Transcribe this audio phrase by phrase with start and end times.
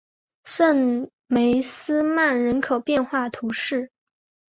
[0.45, 3.91] 圣梅斯曼人口变化图示